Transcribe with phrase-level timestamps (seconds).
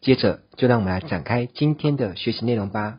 [0.00, 2.98] 接着，就让我们来展开今天的学习内容吧。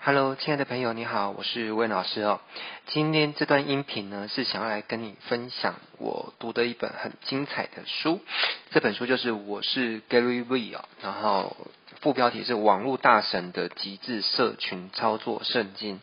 [0.00, 2.40] Hello，亲爱的朋友，你好，我是魏老师哦。
[2.86, 8.20] 今天这段音频呢，是想要来跟你分享我读的一本很精彩的书。
[8.70, 11.56] 这本书就是《我是 Gary V》哦，然后
[12.00, 15.96] 副标题是《网络大神的极致社群操作圣经》。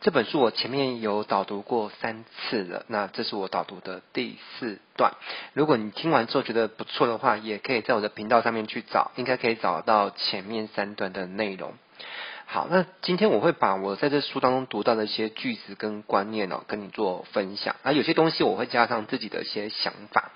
[0.00, 5.14] 这本书我前面有导读过三次了，那这是我导读的第四段。
[5.54, 11.74] 如果你听完之后觉得不错的话，也可以在我的频道上面去找，应该可以找到前面三段的内容。
[12.46, 17.74] 好，那今天我会把我在这书当中读到的一些句子跟观念哦，跟你做分享。
[17.82, 20.30] 啊，有些东西我会加上自己的一些想法。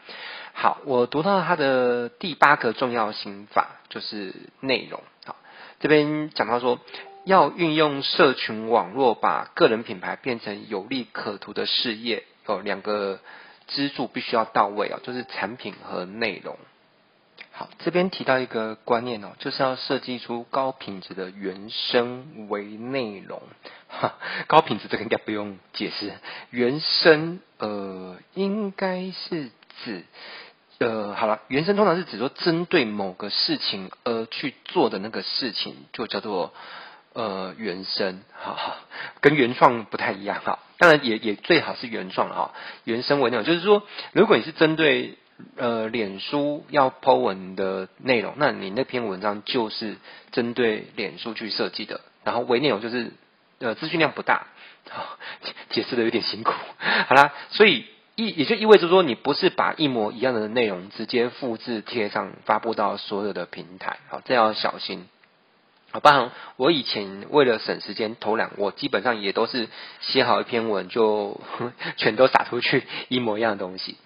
[0.55, 5.01] 好，我读到它的第八个重要心法就是内容。
[5.25, 5.37] 好，
[5.79, 6.81] 这边讲到说。
[7.25, 13.21] 要运用社群网络，把个人品牌变成有利可图的事业，有两个
[13.69, 16.59] 支柱必须要到位哦，就是产品和内容。
[17.53, 23.41] 好，这边提到一个观念哦，就是要设计出高品质的原生微内容。
[24.49, 26.13] 高品质这个应该不用解释，
[26.51, 29.51] 原生呃应该是
[29.85, 30.05] 指
[30.79, 36.53] 呃好了，原生通常是指说针对某个事情而去做的那个事情，就叫做。
[37.15, 38.77] 呃，原生 哈，
[39.21, 40.59] 跟原创不太一样哈。
[40.79, 42.53] 当然也也最好是原创了哈。
[42.85, 43.83] 原生为内容，就是说，
[44.13, 45.19] 如果你是针对
[45.57, 49.97] 呃脸书要 po 文的内容，那你那篇文章就是
[50.31, 52.01] 针对脸书去设计的。
[52.25, 53.13] 然后微内容就是
[53.59, 54.47] 呃资讯量不大，
[54.89, 55.19] 好，
[55.71, 56.53] 解释的有点辛苦。
[57.09, 57.85] 好啦，所以
[58.17, 65.07] 意也就意味着说，你不是把一模一样的内容直接复制贴上发布到所有的平台，好，这要小心。
[65.93, 69.69] 好，包含我以前为了省时间偷懒，我基本上也都是
[70.01, 71.41] 写好一篇文就
[71.97, 73.97] 全都撒出去 一模一样的东西。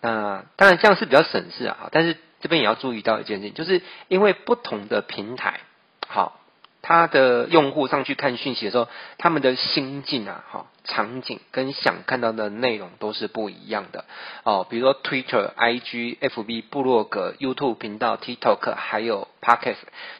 [0.00, 5.60] 那当然这样是比较省事啊，但是这边也要注意到一件事情，就是因为不同的平台，
[6.08, 6.40] 好。
[6.86, 14.04] 他的用户上去看讯息的时候，他们的心境啊，哈，场景跟想看到的内容都是不一样的
[14.42, 14.66] 哦。
[14.68, 19.76] 比如说 Twitter、IG、FB、部落格、YouTube 频道、TikTok，还有 Podcast，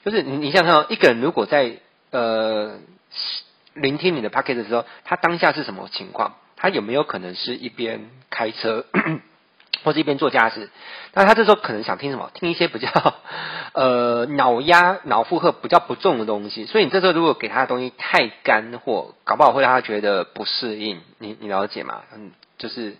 [0.06, 1.80] 就是你想想，一个人如果在
[2.10, 2.78] 呃
[3.74, 6.36] 聆听你的 Podcast 的时候，他当下是什么情况？
[6.56, 8.86] 他有没有可能是一边开车？
[9.82, 10.70] 或是一边做家事，
[11.12, 12.30] 那他这时候可能想听什么？
[12.32, 12.88] 听一些比较
[13.72, 16.64] 呃脑压、脑负荷比较不重的东西。
[16.66, 21.00] 所以你这时候如果给他的东西太干货，搞不好会让他觉得不适应。
[21.18, 22.02] 你你了解吗？
[22.14, 22.96] 嗯，就是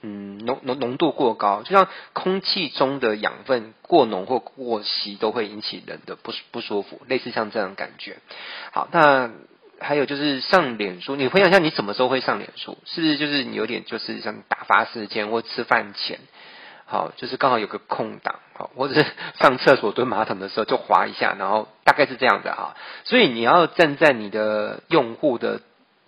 [0.00, 8.16] 嗯浓浓浓度过高，就像空气中的养分过浓或过稀，都会引起人的不不舒服，类似像这样感觉。
[8.72, 9.30] 好，那。
[9.82, 12.78] 还有就是上脸书，你回想一下，你什么时候会上脸书？
[12.84, 16.20] 是不是就是你有点就是像打发时间或吃饭前，
[16.86, 19.06] 好，就是刚好有个空档，好，或者是
[19.40, 22.76] 上厕所蹲马桶的时候就滑一下，然后大概是这样的啊。
[23.04, 25.60] 所以你要站在你的用户的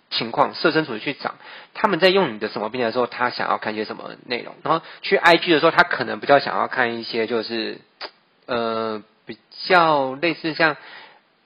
[0.09, 1.35] 情况设身处地去找，
[1.73, 7.79] 他们在用你的什么平台的时候，他想要看些什么内容，然后去 IG 的时候，他可能比较想要看一些就是
[8.45, 9.37] 呃比
[9.67, 10.77] 较类似像。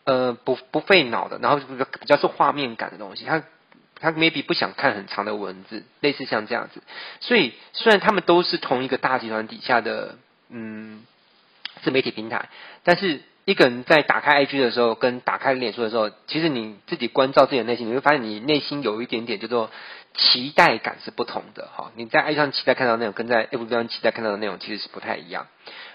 [0.09, 3.43] 呃，不不费脑的，然后比较比较是画面感的东西，他
[3.99, 6.81] 他 maybe 不想看很长的文字，类似像这样子。
[7.19, 10.17] 所以虽然他们都是同一个大集团底下的
[10.49, 11.05] 嗯
[11.83, 12.49] 自媒体平台，
[12.83, 19.71] 但是一个人在打开 IG 的时候，跟打开脸书的时候，其实你自己关照自己的内心，你会发现你内心有一点点叫做
[20.13, 21.91] 期待感是不同的哈。
[21.95, 25.47] 你在 IG 上期待看到的内容，跟在 FB 上期待看到的内容其实是不太一样。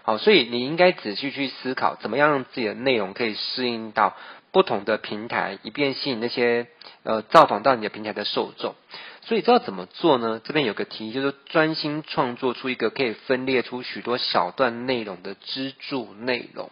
[0.03, 4.17] 好，所以你应该仔细去思考，怎么样让自己的内容可以适应到
[4.51, 6.67] 不同的平台，以便吸引那些
[7.05, 8.75] 呃造访到你的平台的受众。
[9.23, 10.41] 所以知道怎么做呢？
[10.43, 16.69] 这边有个题，就是专心创作出一个可以分裂出许多小段内容的支柱内容。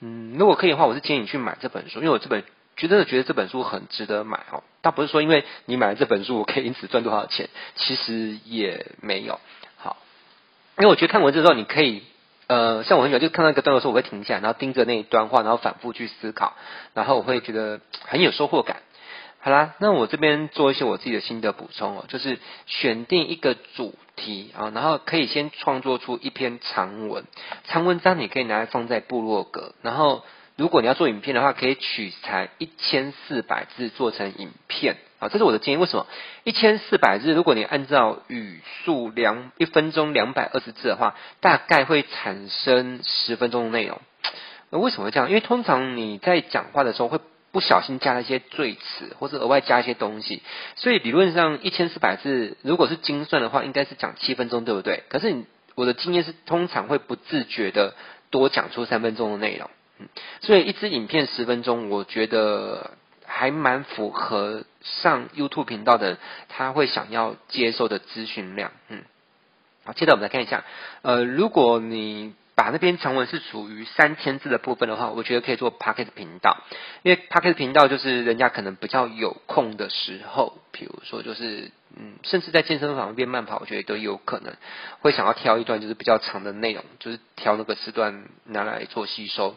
[0.00, 2.42] 嗯，如果可以的话，我是建议你去买这本书，因为我这本
[2.76, 4.62] 觉得觉得这本书很值得买哦。
[4.82, 9.38] 倒不是说因为你买了这本书，我可以因此赚多少钱，其实也没有。
[9.76, 9.96] 好，
[10.78, 12.02] 因为我觉得看文字之后，你可以。
[12.46, 16.56] 呃，像我很喜欢，就看到一个段落的时候，我会停下，然后盯着那一段话，然后反复去思考，
[16.94, 18.78] 然后我会觉得很有收获感。
[19.42, 27.24] 好啦，那我这边做一些我自己的心得补充哦，就是选定一个主题啊，然后可以先创作出一篇长文，
[27.64, 30.24] 长文章你可以拿来放在部落格，然后
[30.56, 35.78] 如果你要做影片的话，可以取材一千四百字做成影片啊，这是我的建议。
[35.78, 36.06] 为什么
[36.44, 37.32] 一千四百字？
[37.32, 44.02] 如果你按照语速两一分钟两百二十字的话，大概会产生十分钟的内容。
[44.68, 45.30] 那为什么会这样？
[45.30, 47.20] 因为通常你在讲话的时候会。
[47.52, 50.42] 不小心加了一些赘词，或者额外加一些东西，
[50.76, 55.02] 所以理论上一千四百字，如果是精算的话，应该是讲七分钟，对不对？
[55.08, 57.94] 可是你我的经验是，通常会不自觉的
[58.30, 59.68] 多讲出三分钟的内容，
[59.98, 60.08] 嗯，
[60.42, 62.92] 所以一支影片十分钟，我觉得
[63.26, 66.18] 还蛮符合上 YouTube 频道的
[66.48, 69.02] 他会想要接受的资讯量，嗯，
[69.84, 70.64] 好，接着我们来看一下，
[71.02, 72.34] 呃，如果你。
[72.60, 76.58] 把那篇长文是属于三千字的部分的话，我觉得可以做 Podcast 频道，
[77.02, 84.52] 因为 Podcast 频道就是人家可能比较有空的时候，比如说就是嗯，甚至在健身房边慢跑，我觉得都有可能
[84.98, 89.56] 会想要挑一段就是比较长的内容，就是挑那个时段拿来做吸收。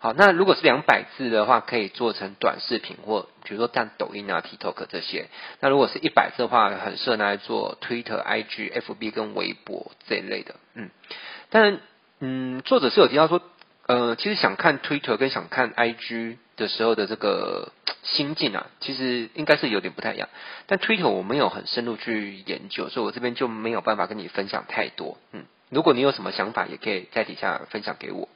[0.00, 5.28] 好，那如果是两百字的话，可以做成短视频或比如说像抖音啊、TikTok 这些。
[5.60, 10.56] 那如果是一百字的话，很适合拿来做 Twitter、IG、FB 跟微博这一类的。
[10.74, 10.90] 嗯，
[11.48, 11.80] 但。
[12.26, 13.42] 嗯，作者是有提到说，
[13.86, 17.70] 呃，其实想看 Twitter 跟想看 IG 的时候的这个
[18.02, 20.30] 心境啊，其实应该是有点不太一样。
[20.66, 25.18] 但 Twitter 我没有很深入去研究，所以我这边就没有办法跟你分享太多。
[25.32, 28.30] 嗯，如果你有什么想法，也可以在底下分享给我。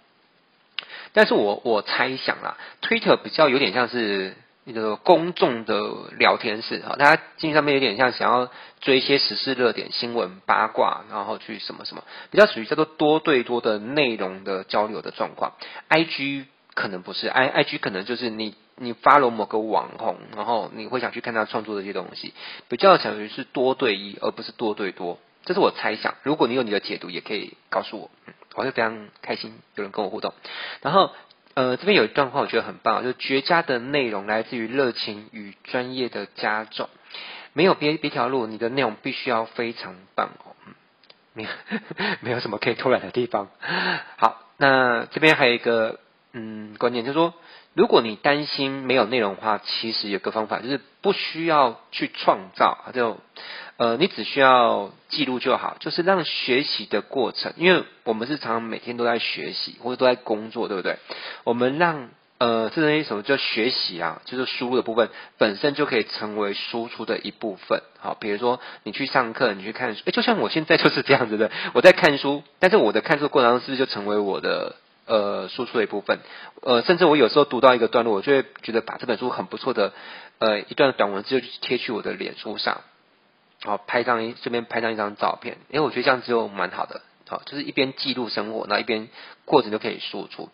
[1.14, 4.34] 但是我我猜想啦，Twitter 比较有点像是。
[4.68, 5.80] 一个公众的
[6.18, 8.50] 聊天室哈，大家进去上面有点像想要
[8.82, 15.54] 追一些时事热点、新闻八卦，然后去什么什么，比较属于叫做多对多的内容的交流的状况。
[15.88, 16.44] IG
[16.74, 22.34] 可能不是，I IG 可能就是你你发了某个网红，然后你会想去看他创作的一些东西，
[22.68, 25.18] 比较想于是多对一，而不是多对多。
[25.46, 28.10] 这是我猜想，如果你有你的解读，也可以告诉我，
[28.54, 30.34] 我会非常开心有人跟我互动，
[30.82, 31.10] 然后。
[31.58, 36.88] 呃，这边有一段话我觉得很棒，就绝佳的内容来自于热情与专业的加重，
[37.52, 40.74] 没有别别条路，你的内容必须要非常棒哦，嗯，
[41.34, 41.48] 没有
[42.22, 43.48] 没有什么可以偷懒的地方。
[44.18, 45.98] 好，那这边还有一个
[46.32, 47.34] 嗯观点，就是说，
[47.78, 53.16] 如果你担心没有内容的话，其实有个方法，就是不需要去创造，就。
[53.76, 60.96] 呃，你只需要记录就好，就是让学习的过程，因为我们是常常每天都在学习或者都在工作，对不对？
[61.44, 62.08] 我们让
[62.38, 64.20] 呃，这是什么叫学习啊？
[64.24, 67.80] 就是输入的部分本身就可以成为输出的一部分。
[68.00, 74.74] 好，比如说你去上课，你去看书，诶，就像我现在就是这样子的，我在看书，但是我的看书过程中是不是就成为我的
[75.08, 76.20] 呃输出的一部分？
[76.62, 79.92] 呃，甚至我有时候读到一个段落，我就会觉得把这本书很不错的
[80.38, 82.82] 呃一段短文字就贴去我的脸书上。
[83.64, 87.00] 好，拍张一这边拍张一张照片，因为我觉得这样子就蛮好的。
[87.28, 89.08] 好，就是一边记录生活，那一边
[89.44, 90.48] 过程就可以输出。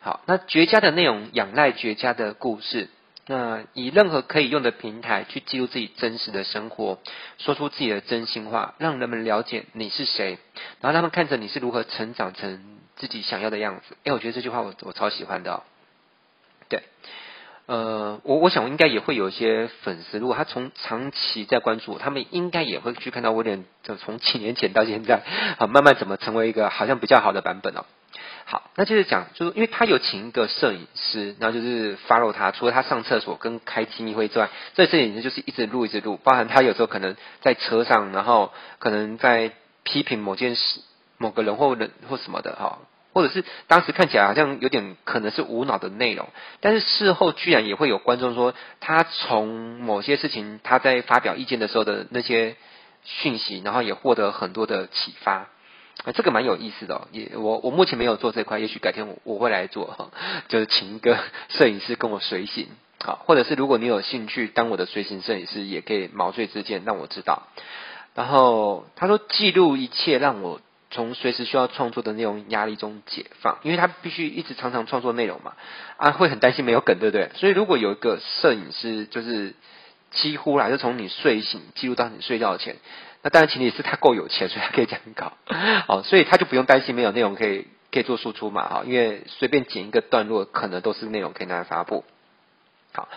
[0.00, 2.88] 好，那绝佳的内容仰赖绝佳的故事。
[3.26, 6.98] 那以任何可以用的平台去记录自己真实的生活，
[7.38, 10.38] 说出自己的真心话，让人们了解你是谁，
[10.80, 13.96] 然后他们看着你是如何成长成自己想要的样子。
[14.04, 15.64] 哎，我觉得这句话我我超喜欢的。
[16.68, 16.84] 对。
[17.66, 25.22] 呃，我我想应该也会有一些粉丝，如果他从长期在关注我，他们应该也会去看到我点，就从几年前到现在，
[25.58, 27.84] 好慢慢怎么成为一个好像比较好的版本哦。
[28.44, 40.80] 好，那就是讲，就是因为他有请一个摄影师，然后就是 follow 他，除了他上厕所跟开机密会之外，这摄影师就是一直录一直录，包含他有时候可能在车上，然后可能在批评某件事、
[41.18, 42.78] 某个人或人或什么的哈。
[43.12, 46.28] 或者是当时看起来好像有点可能是无脑的内容，
[46.60, 52.56] 但是事后居然也会有观众说，他从某些事情他在发表意见的时候的那些
[53.04, 55.48] 讯息，然后也获得很多的启发，
[56.04, 57.08] 啊，这个蛮有意思的哦。
[57.12, 60.10] 也我我目前没有做这块，也许改天我我会来做哈，
[60.48, 61.18] 就是请一个
[61.50, 62.68] 摄影师跟我随行，
[63.04, 67.42] 好，或者是如果你有兴趣当我的随行摄影师，也可以毛遂自荐让我知道。
[68.14, 70.60] 然后他说记录一切让我。
[70.92, 75.54] 从随时需要创作的内容压力中解放，因为他必须一直常常创作内容嘛，
[75.96, 77.30] 啊，会很担心没有梗，对不对？
[77.34, 79.54] 所以如果有一个摄影师，就是
[80.12, 82.76] 几乎啦，就从你睡醒记录到你睡觉前，
[83.22, 85.32] 那当然前提是他够有钱，所以他可以这样搞，
[85.88, 92.04] 哦，所以他就不用担心没有内容可以可以做输出嘛，哈，因为随便剪一个段落，可能都是内容可以拿来发布，
[92.92, 93.08] 好。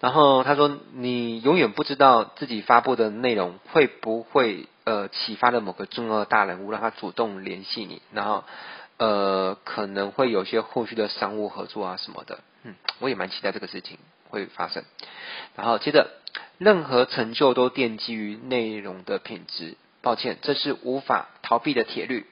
[0.00, 8.44] 然后他说：“你永远不知道自己发布的内容会不会呃启发了某个重要的大人物，让他主动联系你，然后
[8.96, 12.40] 呃可能会有些后续的商务合作啊什么的。
[12.64, 13.98] 嗯，我也蛮期待这个事情。
[14.30, 14.84] 会发生。
[15.56, 16.10] 然后接着，
[16.58, 19.78] 任何成就都奠基于内容的品质。
[20.02, 22.26] 抱歉，这是无法逃避的铁律。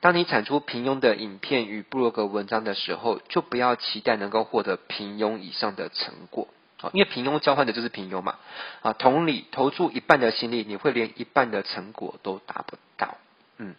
[0.00, 6.48] 当你产出平庸的影片与部落格文章的时候，就不要期待能够获得平庸以上的成果。
[6.92, 8.36] 因为平庸交换的就是平庸嘛。
[8.82, 13.16] 啊，同理，投注一半的心力，你会连一半的成果都达不到。
[13.58, 13.74] 嗯，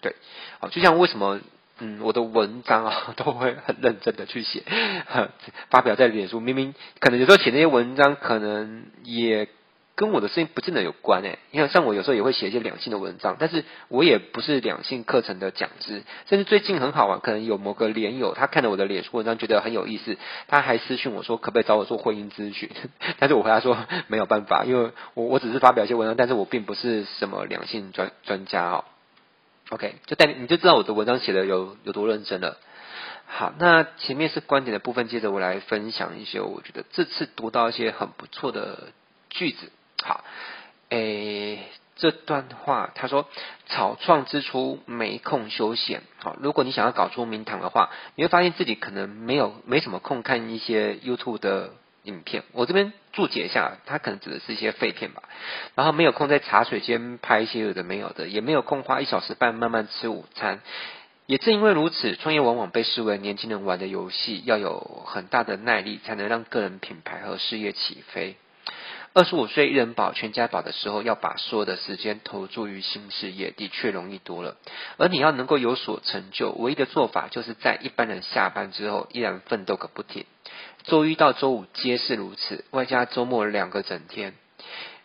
[0.00, 0.16] 对。
[0.60, 1.40] 好，就像为什么，
[1.78, 4.62] 嗯，我的文章啊， 都会很认真的去写，
[5.70, 6.40] 发表在脸书。
[6.40, 9.48] 明明可能有时候写那些文章，可能也。
[9.98, 16.04] 跟我的事情不见得有关诶，因为像我有时候也会写一些两性的文章，但是我也不是两性课程的讲师。
[16.28, 22.70] 甚至最近很好玩，可能有某个脸友，他看了我的脸书文章觉得很有意思，他还私讯我说可不可以找我做婚姻咨询？
[23.18, 23.76] 但是我回答说
[24.06, 28.84] 没有办法，因为我我只是发表一些文章，但是我并不是什么两性专专家哦。
[29.70, 32.56] OK，就代你就知道我的文章写的有有多认真了。
[33.26, 38.92] 好，那前面是观点的部分，接着我来分享一些我觉得这次读到一些很不错的
[39.28, 39.72] 句子。
[40.02, 40.24] 好，
[40.90, 41.58] 诶，
[41.96, 43.28] 这段话他说
[43.66, 46.02] ：“草创之初，没空休闲。
[46.18, 51.72] 好，如果你想要搞出名堂的话，你会发现自己可能没有没什么空看一些 YouTube 的
[52.04, 52.44] 影片。
[52.52, 55.24] 我这边注解一下，它可能指的是一些废片吧。
[55.74, 60.60] 然后没有空在茶水间拍一些有的没有的，也没有空花一小时半慢慢吃午餐。
[61.26, 68.36] 也正因为如此，创业往往被视为年轻人玩的游戏，要有很大的耐力，才能让个人品牌和事业起飞。”
[69.18, 74.56] 二十五岁一人保全家保的时候，要把所有的时间投注于新事业，的确容易多了。
[74.96, 80.24] 而你要能够有所成就，唯一的做法就是在一般人下班之后，依然奋斗个不停。
[80.84, 84.34] 周一到周五皆是如此，外加周末两个整天。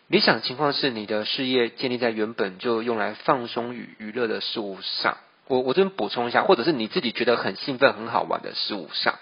[0.06, 5.16] 理想情况是你的事业建立在原本就用来放松与娱乐的事物上。
[5.48, 9.18] 我我这边补充一下，或者是你自己觉得很兴奋、很好玩的事物上。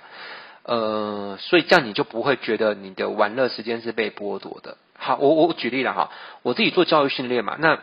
[0.64, 4.76] 呃，所以这样你就不会觉得你的玩乐时间是被剥夺的。
[5.02, 6.10] 好，我我举例了哈，
[6.42, 7.80] 我自己做教育训练嘛，那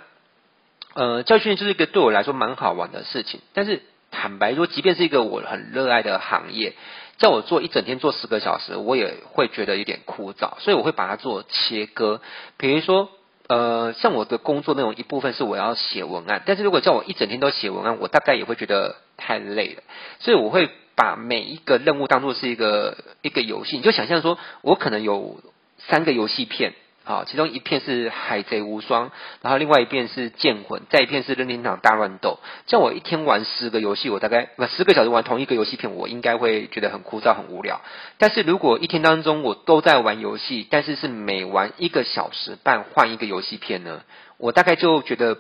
[0.94, 3.42] 呃，教育训练就是一个对我来说蛮好玩的事情。
[3.54, 6.74] 但是坦白说，即便是一个我很热爱的行业，
[7.18, 10.60] 叫我做一整天做十个小时，我也会觉得有点枯燥。
[10.60, 12.22] 所以我会把它做切割。
[12.58, 13.10] 比如说，
[13.48, 19.84] 呃，像我的工作内容一部分是我要写文案，但是如果叫我一整天都写文案，我大概也会觉得太累了。
[20.20, 20.70] 所以我会。
[21.00, 25.40] 把每一个任务当做是一个一个游戏，你就想象说，我可能有
[25.78, 26.74] 三个游戏片，
[27.10, 29.10] 啊，其中一片是海贼无双，
[29.42, 32.38] 然后另外一片是剑魂，再一片是任天堂大乱斗。
[32.68, 37.82] 像我一天玩十个游戏，我大概不十个小时玩同一个游戏片，我应该会觉得很枯燥、很无聊。
[38.20, 44.04] 但是如果一天当中我都在玩游戏，但是是每玩一个小时半换一个游戏片呢，
[44.38, 45.40] 我大概就觉得。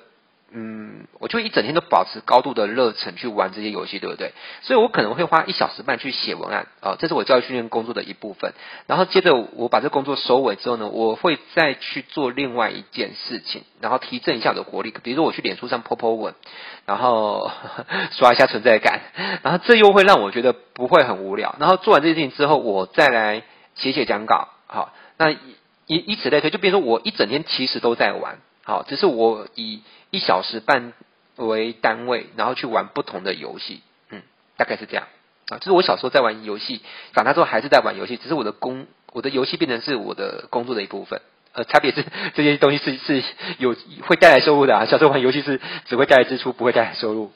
[0.51, 4.33] 嗯，我就一整天都保持高度的热忱去玩这些游戏，对不对？
[4.61, 8.53] 所以我可能会花一小时半去写文案，啊，这是我教育训练工作的一部分。
[8.87, 14.91] 然后接着我把这工作收尾之后呢，我会再去做另外一件事情，然后提振一下我的活力。
[15.03, 16.33] 比如说我去脸书上 po po 文，
[16.87, 17.51] 然后
[18.11, 19.01] 刷一下存在感，
[19.43, 21.55] 然后这又会让我觉得不会很无聊。
[21.59, 23.43] 然后做完这件事情之后，我再来
[23.75, 25.37] 写写讲稿，好，那以
[25.85, 28.39] 以此类推，就比如说我一整天其实都在玩。
[28.69, 30.93] 好，只是我以一小时半
[31.37, 34.21] 为单位，然后去玩不同的游戏，嗯，
[34.57, 35.07] 大概是这样
[35.49, 35.57] 啊。
[35.57, 36.81] 就是我小时候在玩游戏，
[37.15, 41.19] 长大之后还是在玩游戏，只是我的工，我的游戏变成是我的工作的一部分。
[41.53, 43.23] 呃，差别是这些东西是是
[43.57, 44.85] 有会带来收入的啊。
[44.85, 47.31] 小时候玩游戏是只会带来支出，不会带来收入。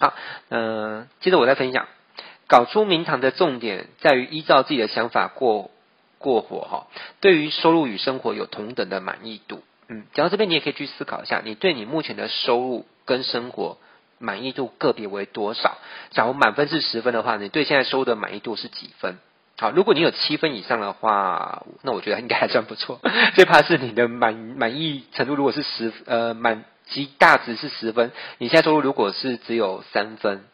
[0.00, 0.12] 好，
[0.48, 1.86] 嗯、呃，接着我再分享，
[2.48, 5.70] 搞出名堂的重点在于依照自己的想法过
[6.18, 6.88] 过活哈。
[7.20, 9.62] 对于收入与生活有同等的满意度。
[9.90, 13.78] 嗯，讲到这边，你也可以去思考一下，你对你目前的收入跟生活
[14.18, 15.78] 满意度个别为多少？
[16.10, 19.16] 假如满分是十分的话，你对现在收入的满意度是几分？
[19.58, 23.00] 好，如果你有七分以上的话，那我觉得应该还算不错。
[23.34, 30.44] 最怕是你的满满意程度如果是十呃满极大值是十分，你现在收入如果是只有三分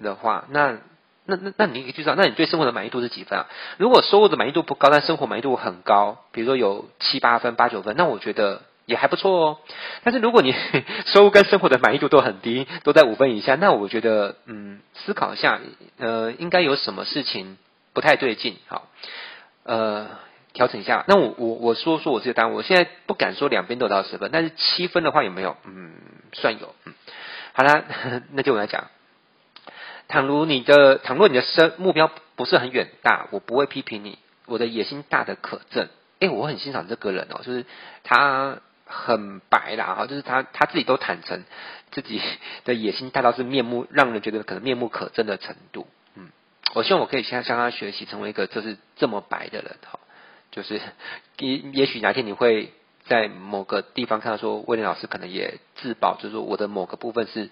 [0.00, 0.78] 的话，那
[1.26, 3.46] 那那那你可以去知道，那你对生活的满意度是几分啊？
[3.76, 8.62] 如果收入的满意度不高，但生活满意度很高，比如说有七八分、八九分，那我觉得。
[8.86, 9.58] 也还不错哦，
[10.02, 10.54] 但是如果你
[11.06, 15.58] 收入跟生活的满意度都很低，都在五分以下，那我觉得，嗯，思考一下，
[15.98, 17.56] 呃，应该有什么事情
[17.94, 18.88] 不太对劲，好，
[19.62, 20.08] 呃，
[20.52, 21.04] 调整一下。
[21.08, 25.56] 那我我我说说我这个单，我现在不敢说两边都到十分，但是七分的话有没有？
[25.64, 25.94] 嗯，
[26.34, 26.74] 算有。
[26.84, 26.92] 嗯，
[27.54, 27.84] 好啦，
[28.32, 28.90] 那就我来讲，
[30.08, 35.88] 倘如你的倘若你的生目标不是很远大，我不会批评你，我的野心大的可憎。
[36.20, 37.64] 诶，我很欣赏这个人哦，就是
[38.02, 38.58] 他。
[38.94, 41.42] 很白啦，哈，就是他他自己都坦诚
[41.90, 42.20] 自己
[42.64, 46.30] 的野心大到是面目让人觉得可能面目可憎的程度，嗯，
[46.74, 49.98] 我希望我可以向向他学习，成为一个就是这么白的人，哈，
[50.52, 50.80] 就是
[51.38, 52.72] 也也许哪天你会
[53.06, 57.50] 在某个地方看到说，威廉老师可能也自曝，就是说我的某个部分是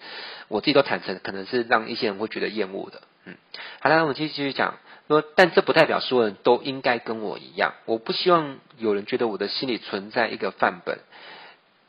[0.49, 3.03] 我自己都坦诚，可能是让一些人会觉得厌恶的。
[3.25, 3.37] 嗯，
[3.81, 4.77] 好了，我们继续继续讲
[5.13, 7.75] 说，但这不代表所有人都应该跟我一样。
[7.85, 10.99] 我不希望有人觉得我的心里存在一个范本，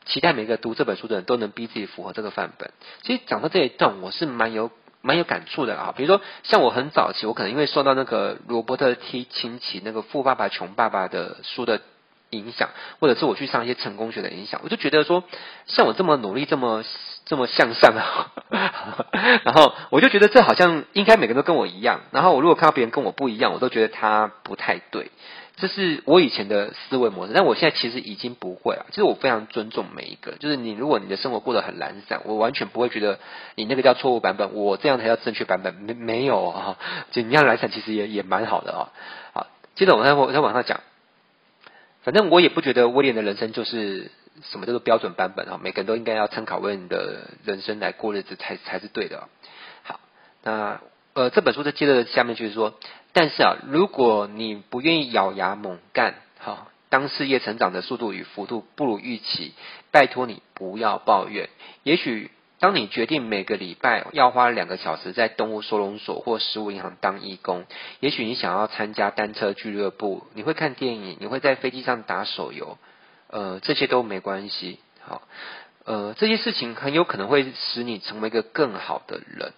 [0.04, 2.70] 期待每个读这本书的人都能逼自己符合这个范本。
[3.02, 4.70] 其实讲到这一段，我是蛮有。
[5.06, 11.82] 蛮有感触的啊，比如说像我很早期，我可能因为受到那个罗伯特 T 亲戚那个《富爸爸穷爸爸》的书的
[12.34, 12.68] 影响，
[13.00, 15.24] 或者是我去上一些成功学的影响，我就觉得说，
[15.66, 16.84] 像我这么努力，这么
[17.26, 18.32] 这么向上啊，
[19.44, 25.10] 然后我就觉得这好像应该每个人都跟我一样，然后我如果看到别人跟我不一样，我都觉得他不太对。
[25.56, 28.86] 这是我以前的思维模式，但我现在其实已经不会了。
[28.90, 33.20] 其实我非常尊重每一个，就是你，如果你的生活过得很懒散，我完全不会觉得
[33.54, 35.72] 你那个叫错误版本，我这样才叫正确版本。
[35.76, 36.76] 没没有啊？
[37.12, 38.90] 就你这样懒散，其实也也蛮好的啊。
[39.32, 40.80] 好，接着我在我在网上讲，
[42.04, 44.12] 反正我也不觉得威廉的人生就是
[44.44, 45.58] 什么叫做标准版本啊。
[45.60, 49.28] 每个人都应该要参考威廉的人生来过日子才才是对的。
[49.82, 49.98] 好，
[50.44, 50.80] 那
[51.14, 52.78] 呃这本书的接着下面就是说。
[53.16, 59.52] 但是啊，如果你不愿意咬牙猛干，好，当事业成长的速度与幅度不如预期，
[59.92, 61.48] 拜托你不要抱怨。
[61.84, 62.32] 也许
[62.64, 67.66] 当你决定每个礼拜要花两个小时在动物收容所或食物银行当义工，
[68.00, 72.78] 也许你想要参加单车俱乐部，你会看电影，你会在飞机上打手游，
[73.28, 74.78] 呃，这些都没关系。
[75.02, 75.20] 好，
[75.84, 79.52] 呃，这些事情很有可能会使你成为一个更好的人。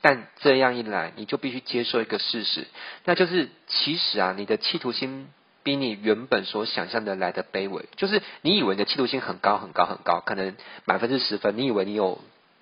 [0.00, 2.66] 但这样一来，你就必须接受一个事实，
[3.04, 5.28] 那就是其实啊，你的企图心
[5.62, 7.84] 比你原本所想象的来的卑微。
[7.94, 12.18] 就是你以为你的企图心很高很高很高，可能满分是十分，你以为你有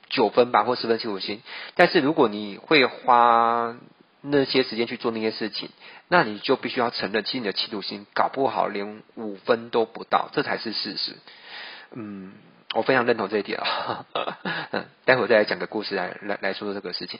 [0.09, 1.43] 九分吧或十分七五心。
[1.75, 3.77] 但是如果你会花
[4.21, 5.71] 那些时间去做那些事情，
[6.09, 11.17] 那你就必须要承认，其实你的企图心搞不好连五分都不到，这才是事实。
[11.93, 12.33] 嗯。
[12.75, 14.05] 我非常认同这一点啊，
[14.73, 17.19] 嗯， 待会再来讲个故事来来来说说这个事情。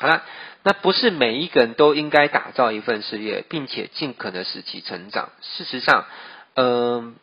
[0.00, 0.22] 好了，
[0.62, 5.28] 那不是每一个人都应该打造一份事业，并且尽可能使其成长。
[5.42, 6.06] 事实上，
[6.54, 7.16] 嗯、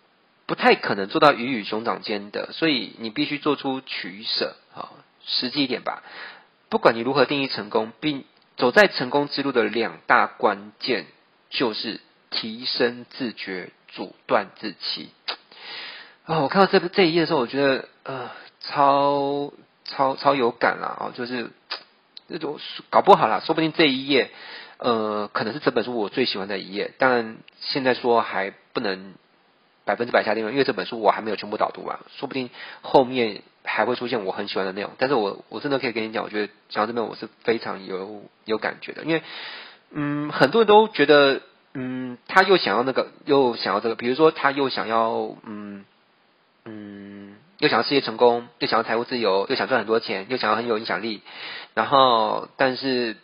[0.45, 4.91] 不太可能做到鱼与熊掌兼得，所以你必须做出取舍啊。
[5.25, 6.03] 实际一点吧，
[6.67, 8.25] 不管你如何定义成功，并
[8.57, 11.05] 走在成功之路的两大关键
[11.49, 15.11] 就是提升自觉，阻断自欺。
[16.25, 19.53] 哦，我看到这这一页的时候，我觉得呃，超
[19.85, 20.97] 超超有感啦！
[20.99, 21.51] 哦，就是
[22.27, 24.29] 这种搞不好啦，说不定这一页
[24.77, 26.91] 呃，可能是这本书我最喜欢的一页。
[26.97, 29.13] 当然，现在说还不能
[29.85, 32.49] 百分之百下定论，因为这本书我还没有全部导读完，说不定
[32.81, 34.91] 后面还会出现我很喜欢的内容。
[34.97, 39.21] 但是我我真的可以跟你讲，我觉得讲到这边我是非常有有感觉的，因为
[39.91, 41.41] 嗯，很多人都觉得
[41.73, 45.85] 嗯，他又想要那个，又想要这个，比如说他又想要嗯。
[46.65, 51.21] 嗯，又想要事业成功，又想要财务自由，又想赚很多钱，又想要很有影响力。
[51.73, 53.17] 然后，但是，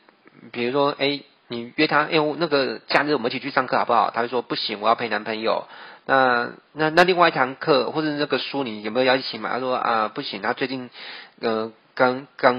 [0.51, 4.11] 比如说，哎，你约他，哎，那个假日我们一起去上课好不好？
[4.13, 5.69] 他会说不行，我要陪男朋友。
[6.09, 9.51] 那那那另外一堂课或者那个书，你有没有要一起买？
[9.51, 10.89] 他说啊，不行，他最近，
[11.41, 11.71] 呃。
[11.95, 12.55] 刚刚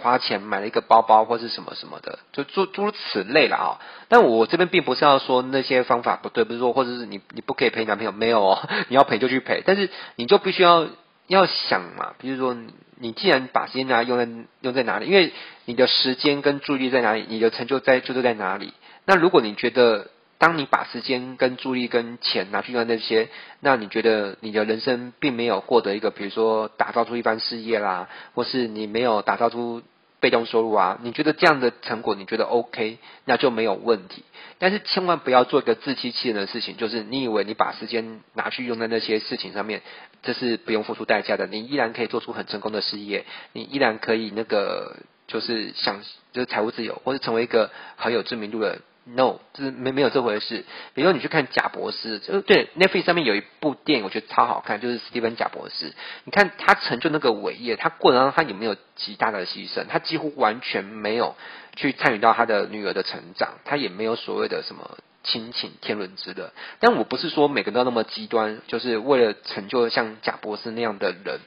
[0.00, 3.80] 花钱买了一个包包或是什么什么的，就诸诸如此类了啊。
[4.06, 9.64] 但我这边并不是要说那些方法不对，不是说或者是你你不可以陪男朋友，没有哦， 你要陪就去陪。
[9.66, 10.86] 但是你就必须要
[11.26, 12.56] 要想嘛，比如说
[13.00, 14.28] 你既然把时间拿来用在
[14.60, 15.32] 用在哪里，因为
[15.64, 18.72] 你的时间跟注意力在哪里，你的成就在就在哪里。
[19.06, 20.06] 那如果你觉得，
[20.38, 29.82] 当你把时间、跟注意力、跟钱拿去用那些，那你觉得你的人生并没有获得一个，比如说打造出一番事业啦，或是你没有打造出
[30.20, 30.98] 被动收入啊？
[31.02, 34.22] 你觉得这样的成果你觉得 OK，那就没有问题。
[34.60, 39.82] 但是千万不要做一个自欺欺人的事情，就是你以为你把时间拿去用在那些事情上面，
[40.22, 46.00] 这是不用付出代价的，你依然可以做出很成功的事业，你依然可以那个就是想
[46.32, 48.78] 就是财务自由，或者成为一个很有知名度的。
[49.10, 50.66] No，就是没没有这回事。
[50.92, 55.94] 比如说你去看贾博士，就对 Netflix 上面有一部电影，我觉得超好看，就是史蒂芬贾博士。
[56.24, 59.86] 你看他成就那个伟业，他过程当中他有没有极大的牺牲？
[59.88, 61.36] 他几乎完全没有
[61.74, 66.52] 去参与到他的女儿的成长，他也没有所谓的什么亲情天伦之乐。
[66.78, 71.40] 但我不是说每个人都那么极端，就是为了成就像贾博士那样的人，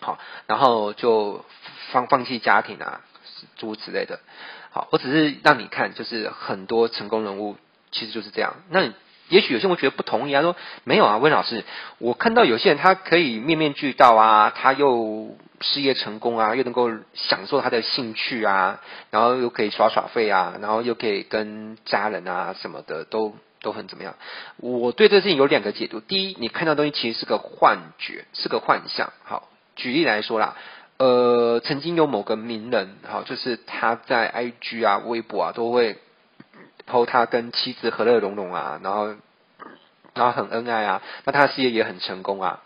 [0.00, 1.42] 好，然后就
[1.90, 3.00] 放放弃家庭啊，
[3.56, 4.20] 诸如此类的。
[4.70, 7.56] 好，我只是让你看，就是很多成功人物
[7.90, 8.54] 其实就是这样。
[8.70, 8.92] 那
[9.28, 11.64] 也许有些人会觉得不同意啊，说没有啊，温老师，
[11.98, 24.16] 我看到有些人他可以面面俱到啊，他又事业成功啊，又能够享受他的兴趣啊，然后又可以耍耍废啊，然后又可以跟家人啊什么的都都很怎么样？
[24.56, 26.00] 我对这事情有两个解读。
[26.00, 29.12] 第一，你看到东西其实是个幻觉，是个幻象。
[29.24, 30.56] 好，举例来说啦，
[31.02, 35.98] 呃，曾经有某个名人，哈，就是他在 IG 啊、微博啊都会
[36.88, 39.06] po 他跟妻子和乐融融啊，然后
[40.14, 42.62] 然后很恩爱啊，那他的事业也很成功啊。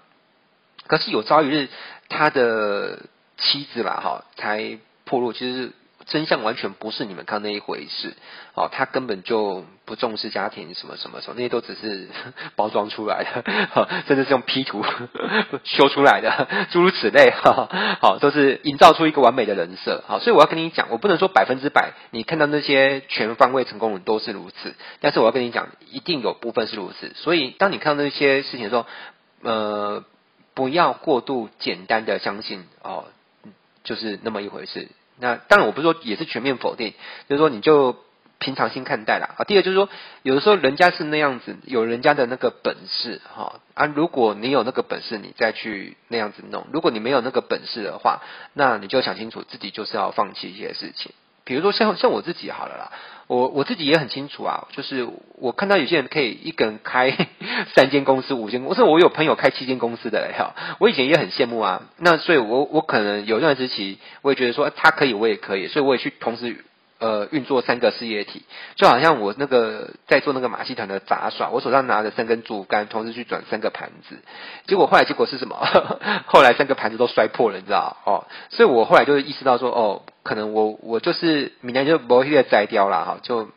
[0.86, 1.68] 可是有朝一日，
[2.10, 3.06] 他的
[3.38, 5.72] 妻子啦，哈，才破落，其实。
[6.06, 8.14] 真相完全不是你们看那一回事，
[8.54, 12.08] 哦，他根本就不重视家庭，什么什么什么，那些都只是
[12.54, 13.42] 包装出来的，
[13.74, 14.84] 哦、甚至是用 P 图
[15.64, 17.68] 修出来的，诸如此类，哈、哦，
[18.00, 28.86] 好，都是营造出一个完美的人设，好，所以我要跟你讲，我不能说百分之百，你看到那些全方位成功人都是如此，但是我要跟你讲，一定有部分是如此，所以当你看到那些事情的时候，
[29.42, 30.04] 呃，
[30.54, 33.06] 不要过度简单的相信，哦，
[33.82, 34.88] 就是那么一回事。
[35.18, 36.94] 那当然，我不是说也是全面否定，
[37.28, 37.96] 就是说你就
[38.38, 39.34] 平常心看待啦。
[39.38, 39.44] 啊。
[39.44, 39.88] 第二就是说，
[40.22, 43.86] 有的时候人家是那样子，有人家的那个本事哈啊。
[43.86, 51.12] 如果你有那个本事，你再去那样子弄；如果你没有那个本事的话，那你就想清楚，自己就是要放弃一些事情。
[51.46, 52.92] 比如说像像我自己好了啦，
[53.28, 57.16] 我我自己也很清楚啊，就是我看到有些人可以一个人开
[57.74, 61.84] 三间公司、五间公司，我有朋友开七间公司的哈，我以前也很羡慕啊。
[61.98, 66.64] 那所以我我可能有段时期，我也觉得说他可以，我也可以，所以我也去同时。
[67.06, 68.42] 呃，运作三个事业体，
[68.74, 74.18] 就好像我那个在做那个马戏团的杂耍，我手上拿着三根竹竿，同时去转三个盘子，
[74.66, 75.56] 结果后来结果是什么？
[76.26, 83.50] 后来三个盘子都摔破了，你知道哦，所以我后来就意识到说，哦，可能我我就是明年就不会再摘掉了哈，就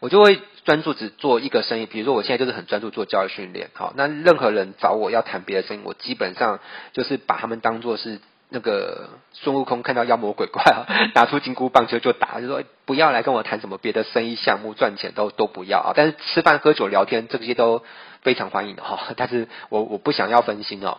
[0.00, 6.58] 我就会专注只做一个生意，比如说我现在就是很专注做教育训练，好，那任何人找我要谈别的生意，我基本上
[6.92, 8.20] 就是把他们当做是。
[8.50, 10.84] 那个孙悟空看到妖魔鬼怪啊，
[11.14, 15.92] 拿出金箍棒就就打，就说不要来跟我谈什么别的生意项目，赚钱都都不要啊。
[15.94, 17.84] 但是吃饭喝酒聊天这些都
[18.22, 19.14] 非常欢迎的 哈。
[19.16, 20.98] 但是我我不想要分心哦。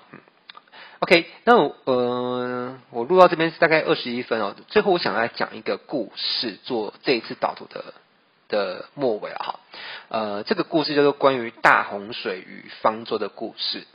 [1.00, 4.56] ，OK，那我呃我录到这边是大概二十一分哦。
[4.70, 7.94] 最后我想来讲一个故事，做这一次导图的
[8.48, 9.60] 的末尾了哈。
[10.08, 13.86] 呃，这个故事就是关于大洪水与方舟的故事。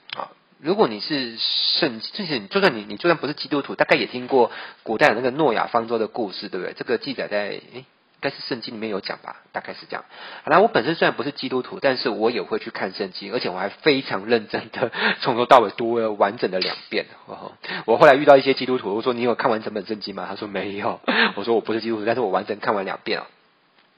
[0.58, 4.50] 如果你是圣，就是就算你你就算不是基督徒，大概也听过
[4.82, 6.72] 古代的那个诺亚方舟的故事，对不对？
[6.74, 7.84] 这个记载在诶，应
[8.22, 9.36] 该是圣经里面有讲吧？
[9.52, 10.06] 大概是这样。
[10.44, 14.90] 好啦，我本身虽然不是基督徒，但是我也会去看圣经，而且我还非常认真的
[15.20, 17.04] 从头到尾读了完整的两遍。
[17.84, 20.24] 我后来遇到一些基督徒，我说你有看完整本圣经吗？
[20.26, 21.00] 他说没有。
[21.36, 23.24] 我说我不是基督徒，但是我完整看完两遍哦。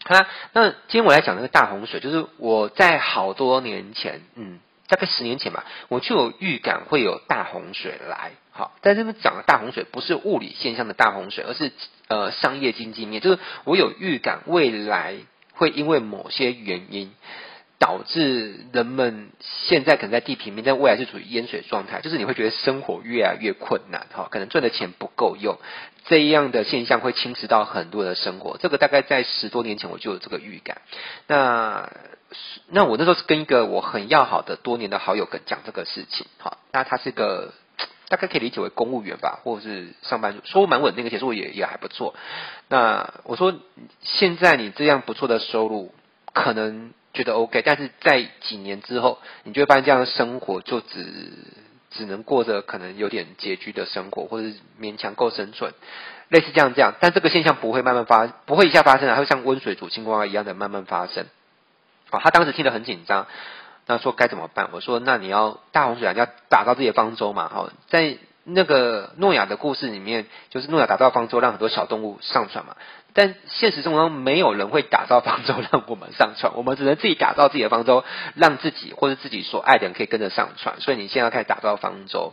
[0.04, 4.58] 好，那今天我来讲那个大洪水，就是我在好多年前，嗯。
[4.88, 8.32] 大概十年前吧，我就有预感会有大洪水来。
[8.50, 11.70] 好，但这边讲的大洪水不是物理现象的大洪水，而是
[12.08, 15.14] 呃商业经济面，就是我有预感未来
[15.52, 17.12] 会因为某些原因
[17.78, 25.58] 导致人们现在可能在地平面，但未来是处于淹水状态，就是你会觉得生活越来越困难，哈，可能赚的钱不够用，
[26.06, 28.56] 这样的现象会侵蚀到很多的生活。
[28.58, 30.80] 这个大概在十多年前我就有这个预感。
[31.28, 31.92] 那。
[32.68, 37.54] 那我那时候是跟一个我很要好的多年的好友跟讲这个事情，好，那他是个
[38.08, 42.14] 大概可以理解为公务员吧，或者是上班族，收入蛮稳定的，其实我也也还不错。
[42.68, 43.54] 那我说
[44.02, 45.94] 现在你这样不错的收入，
[46.34, 51.32] 可能觉得 OK，但是在几年之后，你就会发现这样的生活就只
[51.90, 55.72] 只能过着可能有点拮据的生活，或者勉强够生存，
[56.28, 56.94] 类似这样这样。
[57.00, 61.24] 但这个现象不会慢慢发，不会一下发生，还会像温水煮青蛙一样的慢慢发生。
[62.10, 63.26] 哦，他当时听得很紧张，
[63.86, 64.70] 那说该怎么办？
[64.72, 67.50] 我说，那你要大洪水啊，你要打造自己的方舟嘛。
[67.52, 72.76] 好，在那个诺亚的故事里面，就是诺亚打造方舟，让很多小动物上船嘛。
[73.12, 80.80] 但现实生活中没有人会打造方舟 让我们上船，我们只能自己打造自己的方舟，让自己或者自己所爱的人可以跟着上船。
[80.80, 82.32] 所以你现在要开始打造方舟。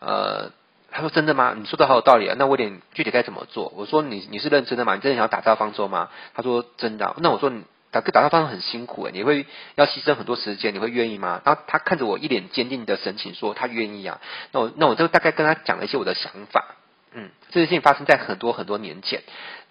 [0.00, 0.50] 呃，
[0.92, 1.54] 他说真的吗？
[1.56, 2.36] 你说的好有道理啊。
[2.38, 3.72] 那我点具体该怎么做？
[3.76, 4.94] 我说你你是认真的吗？
[4.94, 6.08] 你真的想要打造方舟吗？
[6.34, 7.14] 他说真的。
[7.18, 7.64] 那我说你。
[7.90, 11.40] 打个打造方舟很辛苦诶，你会要牺牲很多时间，你会愿意吗？
[11.44, 14.20] 然后他看着我一脸坚定的神情说他愿意啊。
[14.52, 16.76] 那我那我就大概跟他讲了一些我的想法。
[17.14, 19.22] 嗯，这件事情发生在很多很多年前。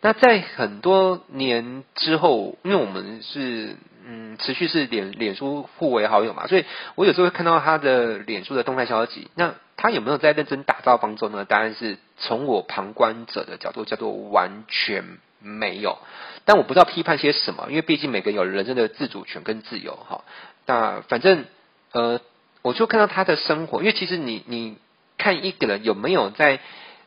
[0.01, 3.75] 那在很多年之后，因为我们是
[4.05, 9.29] 嗯持续是脸脸书互为好友嘛，所以我有时候会看到他的脸书的动态消息。
[9.35, 11.45] 那他有没有在认真打造方舟呢？
[11.45, 15.97] 答案是从我旁观者的角度叫做完全没有。
[16.45, 20.23] 但我不知道批判些什么，因为毕竟每个人有人生的自主权跟自由哈。
[20.65, 21.45] 那反正
[21.91, 22.21] 呃，
[22.61, 24.77] 我就看到他的生活，因为其实你你
[25.17, 26.59] 看一个人有没有在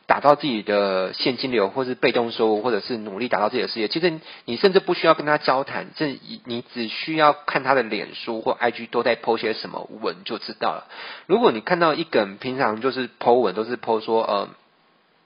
[0.07, 3.87] 打造自己的现金流，或是被动收入，或者是努力打造自己的事业。
[3.87, 10.87] 其实你甚至不需要跟他交谈，这你只需要看他的脸书或 IG 都在 po 些什么文就知道了。
[11.27, 14.49] 如果你看到一个人平常就是 po 文，都是 po 说呃，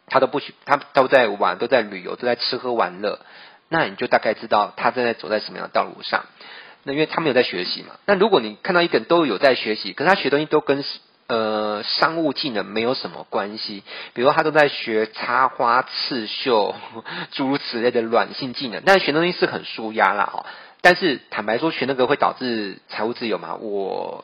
[0.07, 3.19] 他都不许他都在玩，都在旅游，都在吃喝玩乐，
[3.69, 6.25] 那你就大概知道他正在走在什么样的道路上。
[6.83, 7.95] 那因为他没有在学习嘛。
[8.05, 10.83] 那如果你看到一个人都有在学习，可是他学东西都跟
[11.27, 16.75] 呃，商务技能没有什么关系，比如他都在学插花、刺绣，
[17.33, 20.45] 诸如此类的软性技能，但是学东西是很舒压啦哈。
[20.81, 23.55] 但是坦白说，学那个会导致财务自由吗？
[23.55, 24.23] 我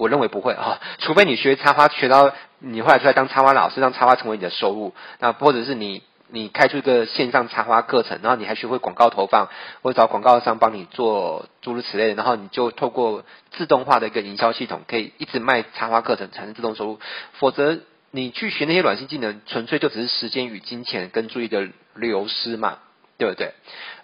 [0.00, 6.02] 我认为不会哈，除非你学插花学到你后来出来当插花老师，让插花成为你的收入，那或者是你。
[6.32, 9.48] 你开出一个线上插花课程，然后你还学会广告投放，
[9.82, 17.00] 或者找广告商帮你做诸如此类的，然后你就透过自动化的一个营销系统，可以一直卖插花课程，产生自动收入。
[17.32, 17.80] 否则，
[18.12, 22.78] 你去学那些软性技能，纯粹就只是时间与金钱跟注意的流失嘛，
[23.18, 23.52] 对不对？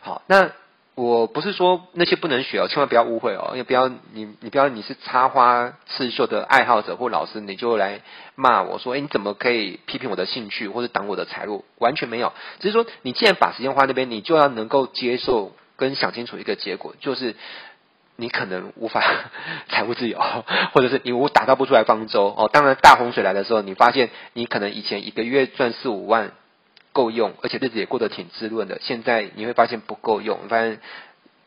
[0.00, 0.50] 好，那。
[0.96, 8.00] 我不是说那些不能学哦，千万不要误会哦，也不要你你不要你是插花刺绣的爱好者或老师，你就来
[8.34, 11.66] 骂我说，诶，你怎么可以批评我的兴趣或者挡我的财路？
[11.76, 17.36] 完全没有，只是说你既然把时间花那边，你就要能够接受跟想清楚一个结果，就是
[18.16, 19.04] 你可能无法
[19.68, 20.18] 财务自由，
[20.72, 22.48] 或者是你无打造不出来方舟哦。
[22.50, 26.32] 当然大洪水来的时候，你发现你可能以前一个月赚四五万。
[26.96, 28.78] 够用，而且日子也过得挺滋润的。
[28.80, 30.80] 现在你会发现不够用，发现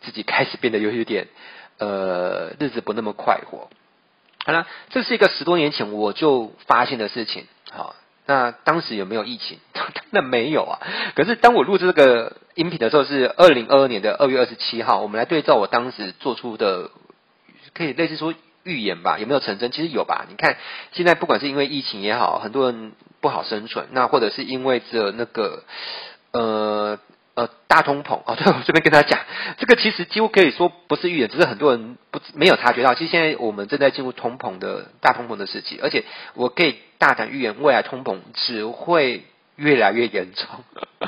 [0.01, 1.27] 自己开始变得有一点，
[1.79, 3.67] 呃，日子不那么快活。
[4.45, 7.47] 好了，这是一个十多年前我就发现的事情。
[7.71, 7.95] 好，
[8.27, 9.57] 那当时有没有疫情？
[10.13, 10.77] 那没有啊。
[11.15, 15.01] 可是当我录这个音频的时候，是二零二二年的二月二十七号。
[15.01, 16.91] 我们来对照我当时做出的，
[17.73, 19.17] 可以类似说预言吧？
[19.17, 19.71] 有没有成真？
[19.71, 20.25] 其实有吧。
[20.29, 20.57] 你看，
[20.91, 22.93] 现在不管是因为疫情也好，很多人。
[23.21, 25.63] 不好生存，那或者是因为这那个
[26.32, 26.99] 呃
[27.36, 29.19] 呃大通膨哦，对，我这边跟他讲，
[29.58, 32.93] 这个其实几乎可以说不是预言，只是很多人不没有察觉到。
[32.95, 40.47] 其实现在我们正在进入通膨的大通膨的时期，而且我可以大胆预言，未来通膨只会越来越严重。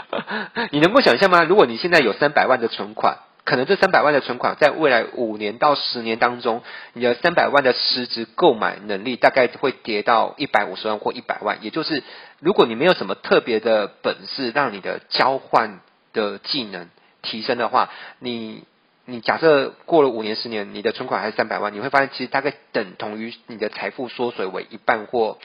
[0.72, 1.44] 你能够想象吗？
[1.44, 3.18] 如果你现在有三百万的存款。
[3.44, 6.62] 可能这三百万的存款，在未来五年到十年当中，
[6.94, 11.58] 你的三百万的实质购买能力大概会跌到一百五十万或一百万。
[11.62, 12.04] 也就是，
[12.40, 15.80] 如果你没有什么特别的本事，让你的交换
[16.14, 16.90] 的技能
[17.24, 18.64] 提升的话，你
[19.06, 25.40] 你假设过了五年十年，你的存款还是三百万，你会发现其实大概等同于你的财富缩水为一半或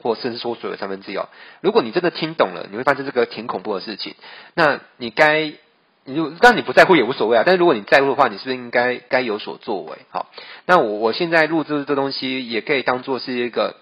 [0.00, 1.28] 或甚至缩水为三分之一哦。
[1.60, 4.14] 如果你真的听懂了，你会发现这个挺恐怖的事情。
[4.54, 5.54] 那你该。
[6.06, 9.98] 你就当然你不在乎也无所谓啊，但是如果你在乎的话，你是不是应该该有所作为？
[10.10, 10.30] 好，
[10.64, 13.76] 那我我现在录制这东西也可以当做是一个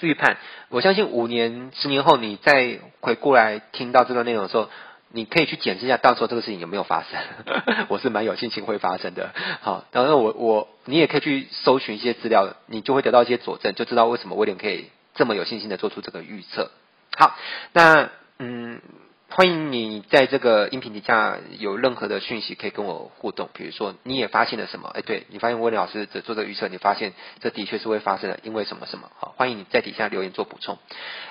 [0.00, 0.36] 预判。
[0.68, 4.68] 我相信五年、十年后，你再回过来听到这段内容的时候，
[5.10, 7.18] 你可以去检视一下，到时候这个事情有没有发生。
[7.88, 9.30] 我是蛮有信心会发生的。
[9.62, 16.70] 好，然后我我你也可以去搜寻一些资料，你就会得到一些佐证，就知道为什么威廉可以这么有信心的做出这个预测。
[17.16, 17.34] 好，
[17.72, 18.80] 那嗯。
[19.28, 24.88] 欢迎你在这个音频底下有任何的讯息可以跟我互动，比如说你也发现了什么？
[24.94, 29.10] 哎，对，你发现威廉老师只做这个预测，你发现这的确是会发生的，因为什么什么？
[29.18, 30.78] 好，欢迎你在底下留言做补充。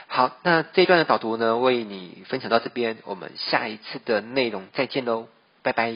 [0.08, 5.28] 好，那这一段的导读呢，为你分享到这边，我们下一次的内容再见喽，
[5.64, 5.96] 拜拜。